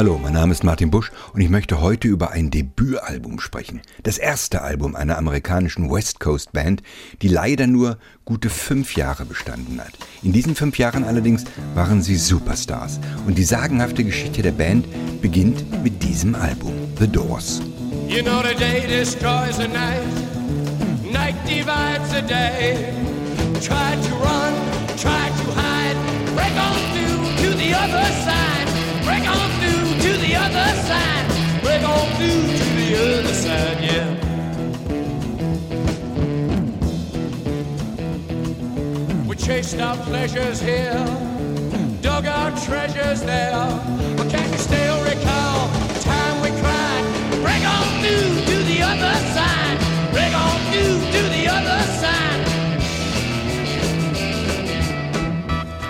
[0.00, 3.82] Hallo, mein Name ist Martin Busch und ich möchte heute über ein Debütalbum sprechen.
[4.02, 6.82] Das erste Album einer amerikanischen West Coast Band,
[7.20, 9.92] die leider nur gute fünf Jahre bestanden hat.
[10.22, 11.44] In diesen fünf Jahren allerdings
[11.74, 14.86] waren sie Superstars und die sagenhafte Geschichte der Band
[15.20, 17.60] beginnt mit diesem Album, The Doors.
[18.08, 20.00] You know the day destroys the night,
[21.12, 22.94] night divides the day.
[23.60, 24.54] Try to run,
[24.96, 25.96] try to hide,
[26.34, 28.66] break on through to the other side,
[29.04, 29.69] break on through
[30.44, 31.26] other side.
[31.62, 34.08] Break on through to the other side, yeah.
[39.28, 41.04] We chased our pleasures here,
[42.00, 43.66] dug our treasures there.
[44.16, 47.04] But can you still recall the time we cried?
[47.44, 49.78] Break on through to the other side.
[50.14, 52.40] Break on through to the other side.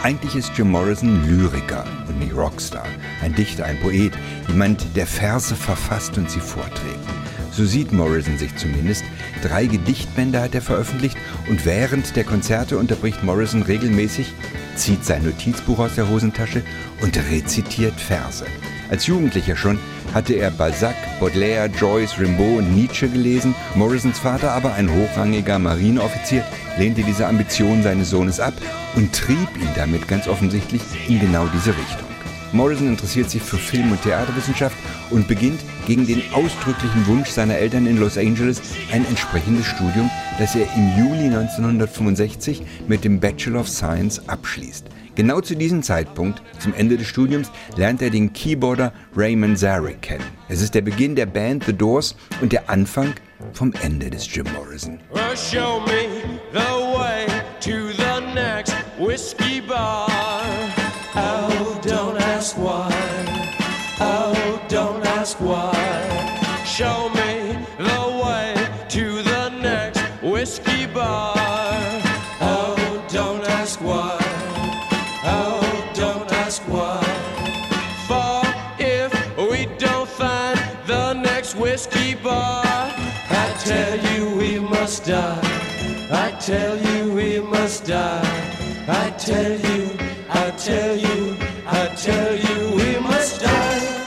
[0.03, 2.87] Eigentlich ist Jim Morrison Lyriker und nicht Rockstar.
[3.23, 4.13] Ein Dichter, ein Poet,
[4.49, 6.99] jemand, der Verse verfasst und sie vorträgt.
[7.53, 9.05] So sieht Morrison sich zumindest.
[9.43, 11.17] Drei Gedichtbände hat er veröffentlicht
[11.49, 14.33] und während der Konzerte unterbricht Morrison regelmäßig,
[14.77, 16.63] zieht sein Notizbuch aus der Hosentasche
[17.03, 18.47] und rezitiert Verse.
[18.89, 19.79] Als Jugendlicher schon
[20.15, 23.55] hatte er Balzac, Baudelaire, Joyce, Rimbaud und Nietzsche gelesen.
[23.75, 26.45] Morrisons Vater aber, ein hochrangiger Marineoffizier,
[26.79, 28.55] lehnte diese Ambition seines Sohnes ab
[28.97, 32.10] und trieb ihn damit ganz offensichtlich in genau diese Richtung.
[32.53, 34.77] Morrison interessiert sich für Film- und Theaterwissenschaft
[35.11, 38.61] und beginnt gegen den ausdrücklichen Wunsch seiner Eltern in Los Angeles
[38.93, 44.87] ein entsprechendes Studium, das er im Juli 1965 mit dem Bachelor of Science abschließt.
[45.15, 50.25] Genau zu diesem Zeitpunkt, zum Ende des Studiums, lernt er den Keyboarder Raymond Zarek kennen.
[50.49, 53.13] Es ist der Beginn der Band The Doors und der Anfang
[53.53, 54.99] vom Ende des Jim Morrison.
[55.13, 56.09] Well, show me
[56.53, 56.59] the
[56.97, 57.27] way
[57.61, 60.09] to the next whiskey bar.
[61.15, 61.50] Oh,
[82.31, 82.93] bar,
[83.45, 85.41] I tell you we must die.
[86.27, 88.31] I tell you we must die.
[89.03, 89.81] I tell you,
[90.45, 91.19] I tell you,
[91.81, 94.01] I tell you we must die.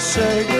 [0.00, 0.59] Say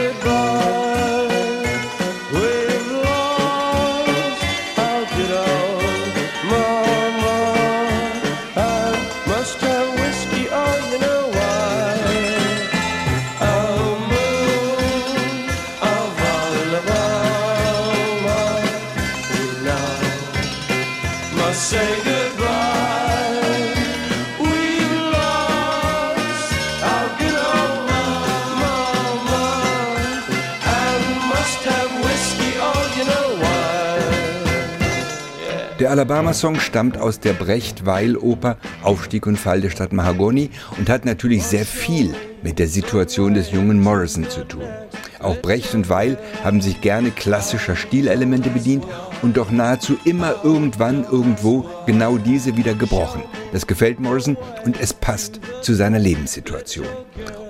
[35.91, 41.43] Der Alabama-Song stammt aus der Brecht-Weil-Oper Aufstieg und Fall der Stadt Mahagoni und hat natürlich
[41.43, 42.15] sehr viel
[42.45, 44.63] mit der Situation des jungen Morrison zu tun.
[45.19, 48.85] Auch Brecht und Weil haben sich gerne klassischer Stilelemente bedient
[49.23, 53.25] und doch nahezu immer irgendwann irgendwo genau diese wieder gebrochen.
[53.53, 56.87] Das gefällt Morrison und es passt zu seiner Lebenssituation.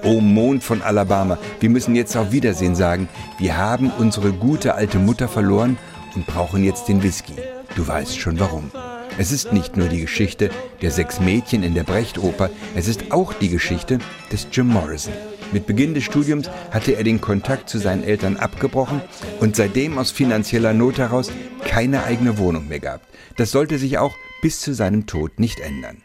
[0.03, 3.06] O Mond von Alabama, wir müssen jetzt auf Wiedersehen sagen.
[3.39, 5.77] Wir haben unsere gute alte Mutter verloren
[6.15, 7.34] und brauchen jetzt den Whisky.
[7.76, 8.70] Du weißt schon warum.
[9.19, 10.50] Es ist nicht nur die Geschichte
[10.82, 13.98] der sechs Mädchen in der Brecht-Oper, es ist auch die Geschichte
[14.32, 15.12] des Jim Morrison.
[15.52, 19.02] Mit Beginn des Studiums hatte er den Kontakt zu seinen Eltern abgebrochen
[19.40, 21.31] und seitdem aus finanzieller Not heraus
[21.64, 23.06] keine eigene Wohnung mehr gehabt.
[23.37, 26.02] Das sollte sich auch bis zu seinem Tod nicht ändern.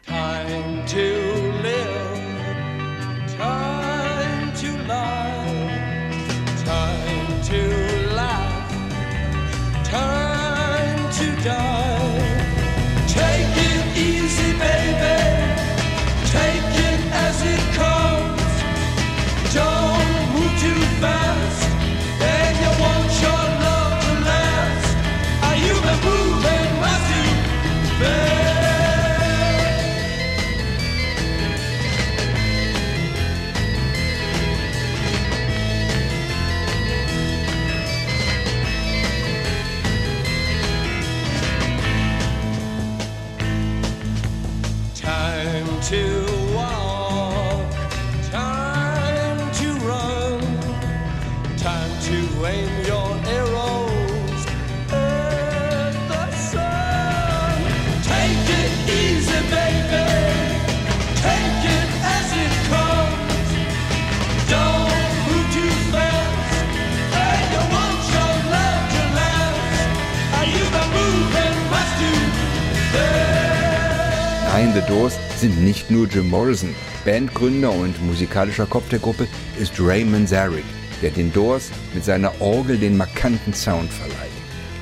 [74.66, 76.74] Behind the Doors sind nicht nur Jim Morrison.
[77.04, 79.28] Bandgründer und musikalischer Kopf der Gruppe
[79.60, 80.64] ist Ray Manzarek,
[81.02, 84.16] der den Doors mit seiner Orgel den markanten Sound verleiht.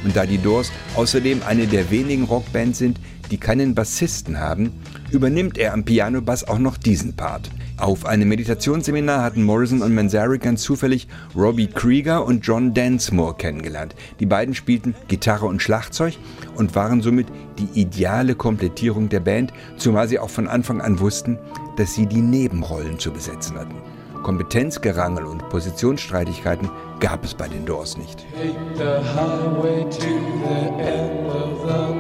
[0.03, 2.99] Und da die Doors außerdem eine der wenigen Rockbands sind,
[3.31, 4.73] die keinen Bassisten haben,
[5.11, 7.51] übernimmt er am Piano-Bass auch noch diesen Part.
[7.77, 13.97] Auf einem Meditationsseminar hatten Morrison und Manzarek ganz zufällig Robbie Krieger und John Densmore kennengelernt.
[14.21, 16.17] Die beiden spielten Gitarre und Schlagzeug
[16.55, 17.27] und waren somit
[17.59, 21.37] die ideale Komplettierung der Band, zumal sie auch von Anfang an wussten,
[21.77, 23.75] dass sie die Nebenrollen zu besetzen hatten.
[24.23, 28.25] Kompetenzgerangel und Positionsstreitigkeiten gab es bei den Doors nicht.
[28.35, 31.94] Take the highway to the end of the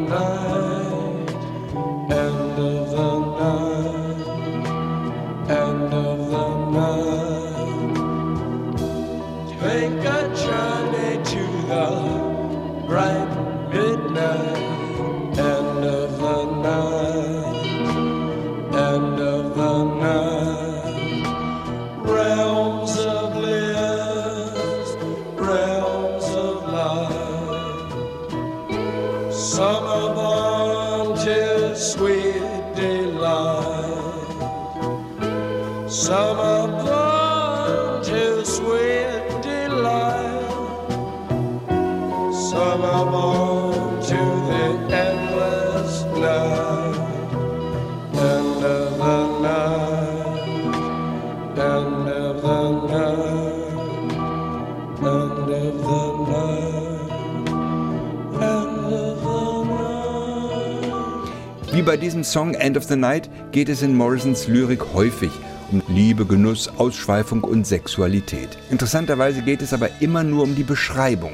[29.54, 34.26] Summer born to sweet delight.
[35.88, 37.03] Summer born
[61.74, 65.32] Wie bei diesem Song End of the Night geht es in Morrisons Lyrik häufig
[65.72, 68.50] um Liebe, Genuss, Ausschweifung und Sexualität.
[68.70, 71.32] Interessanterweise geht es aber immer nur um die Beschreibung.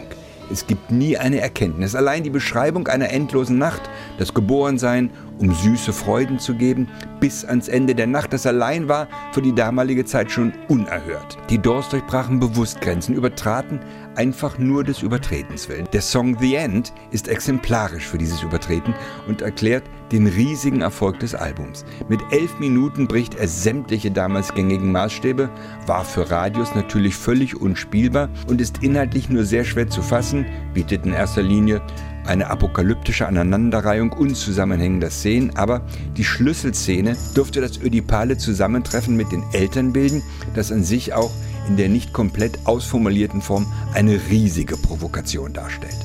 [0.51, 1.95] Es gibt nie eine Erkenntnis.
[1.95, 3.83] Allein die Beschreibung einer endlosen Nacht,
[4.17, 5.11] das Geborensein,
[5.41, 6.89] um süße Freuden zu geben,
[7.19, 11.39] bis ans Ende der Nacht, das allein war für die damalige Zeit schon unerhört.
[11.49, 13.81] Die Doors durchbrachen bewusst Grenzen, übertraten
[14.17, 15.89] einfach nur des Übertretens willen.
[15.93, 18.95] Der Song The End ist exemplarisch für dieses Übertreten
[19.29, 21.85] und erklärt den riesigen Erfolg des Albums.
[22.09, 25.49] Mit elf Minuten bricht er sämtliche damals gängigen Maßstäbe,
[25.87, 30.45] war für Radios natürlich völlig unspielbar und ist inhaltlich nur sehr schwer zu fassen,
[30.75, 31.81] bietet in erster Linie
[32.27, 35.83] eine apokalyptische Aneinanderreihung unzusammenhängender Szenen, aber
[36.17, 40.23] die Schlüsselszene dürfte das ödipale Zusammentreffen mit den Eltern bilden,
[40.55, 41.31] das an sich auch
[41.69, 45.97] in der nicht komplett ausformulierten Form eine riesige Provokation darstellt.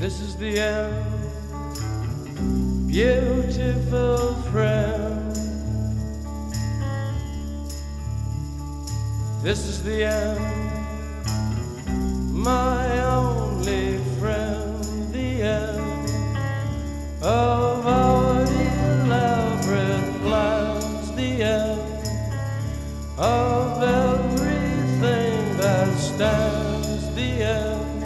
[0.00, 0.90] This is the end,
[2.88, 5.30] beautiful friend.
[9.42, 10.40] This is the end,
[12.32, 14.59] my only friend.
[17.22, 21.12] Of our elaborate plans.
[21.12, 22.08] The end
[23.18, 27.14] of everything that stands.
[27.14, 28.04] The end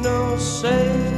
[0.00, 1.17] no safety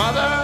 [0.00, 0.39] Mother,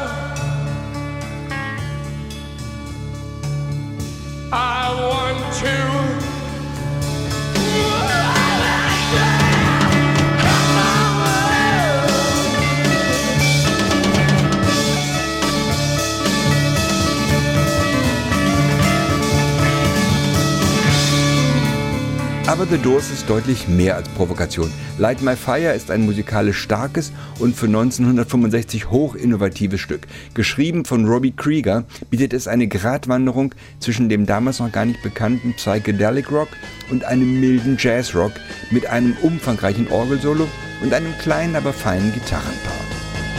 [22.59, 24.73] Aber The Doors ist deutlich mehr als Provokation.
[24.97, 30.07] Light My Fire ist ein musikalisch starkes und für 1965 hoch innovatives Stück.
[30.33, 35.53] Geschrieben von Robbie Krieger bietet es eine Gratwanderung zwischen dem damals noch gar nicht bekannten
[35.53, 36.49] Psychedelic Rock
[36.91, 38.33] und einem milden Jazz Rock
[38.71, 40.49] mit einem umfangreichen Orgelsolo
[40.83, 42.87] und einem kleinen, aber feinen Gitarrenpart.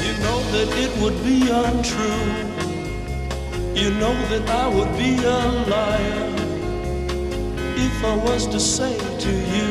[0.03, 2.05] You know that it would be untrue.
[3.73, 6.26] You know that I would be a liar
[7.79, 9.67] if I was to say to you,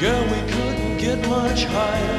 [0.00, 2.18] girl, we couldn't get much higher.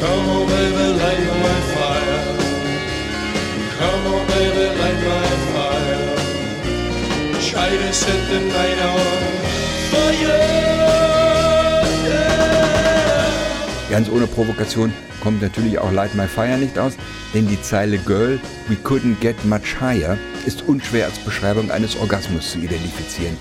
[0.00, 2.22] Come on, baby, light my fire.
[3.78, 6.02] Come on, baby, light my fire.
[7.50, 9.31] Try to set the night on
[13.92, 16.94] Ganz ohne Provokation kommt natürlich auch Light My Fire nicht aus,
[17.34, 22.52] denn die Zeile Girl, we couldn't get much higher ist unschwer als Beschreibung eines Orgasmus
[22.52, 23.36] zu identifizieren.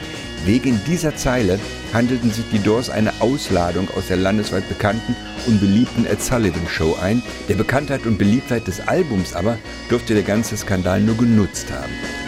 [0.45, 1.57] Wegen dieser Zeile
[1.93, 5.15] handelten sich die Doors eine Ausladung aus der landesweit bekannten
[5.47, 7.23] und beliebten Ed Sullivan Show ein.
[7.47, 9.57] Der Bekanntheit und Beliebtheit des Albums aber
[9.89, 12.20] dürfte der ganze Skandal nur genutzt haben.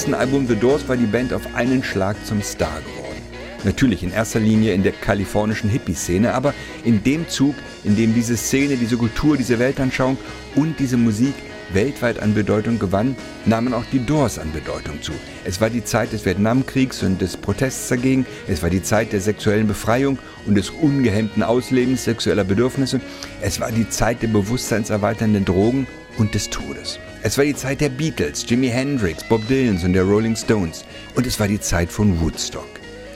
[0.00, 3.20] Ersten Album The Doors war die Band auf einen Schlag zum Star geworden.
[3.64, 6.54] Natürlich in erster Linie in der kalifornischen Hippie-Szene, aber
[6.84, 7.54] in dem Zug,
[7.84, 10.16] in dem diese Szene, diese Kultur, diese Weltanschauung
[10.54, 11.34] und diese Musik
[11.74, 13.14] weltweit an Bedeutung gewann,
[13.44, 15.12] nahmen auch die Doors an Bedeutung zu.
[15.44, 19.20] Es war die Zeit des Vietnamkriegs und des Protests dagegen, es war die Zeit der
[19.20, 23.02] sexuellen Befreiung und des ungehemmten Auslebens sexueller Bedürfnisse,
[23.42, 26.98] es war die Zeit der bewusstseinserweiternden Drogen und des Todes.
[27.22, 30.86] Es war die Zeit der Beatles, Jimi Hendrix, Bob Dylan und der Rolling Stones.
[31.14, 32.66] Und es war die Zeit von Woodstock.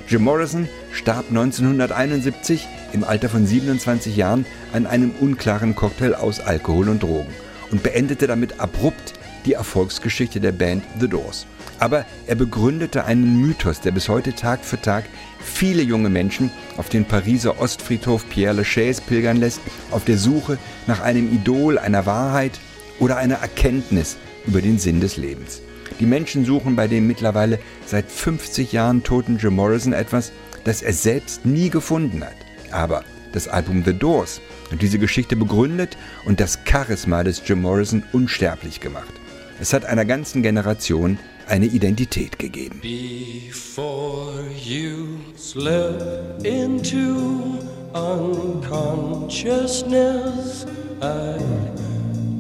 [0.07, 4.45] Jim Morrison starb 1971 im Alter von 27 Jahren
[4.75, 7.33] an einem unklaren Cocktail aus Alkohol und Drogen
[7.71, 9.15] und beendete damit abrupt
[9.47, 11.47] die Erfolgsgeschichte der Band The Doors.
[11.79, 15.05] Aber er begründete einen Mythos, der bis heute Tag für Tag
[15.43, 21.01] viele junge Menschen auf den Pariser Ostfriedhof Pierre Lachaise pilgern lässt, auf der Suche nach
[21.01, 22.61] einem Idol, einer Wahrheit
[23.01, 25.63] oder einer Erkenntnis über den Sinn des Lebens.
[26.01, 30.33] Die Menschen suchen bei dem mittlerweile seit 50 Jahren toten Jim Morrison etwas,
[30.65, 32.35] das er selbst nie gefunden hat.
[32.71, 38.03] Aber das Album The Doors hat diese Geschichte begründet und das Charisma des Jim Morrison
[38.13, 39.13] unsterblich gemacht.
[39.61, 42.81] Es hat einer ganzen Generation eine Identität gegeben.
[42.81, 47.61] Before you slip into
[47.93, 50.67] unconsciousness,
[51.01, 51.94] I'd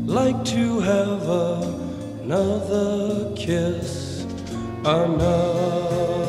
[0.06, 1.22] like to have
[2.20, 4.24] another kiss,
[4.84, 6.23] another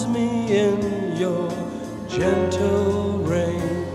[0.00, 1.50] Enclose me in your
[2.08, 3.86] gentle rain.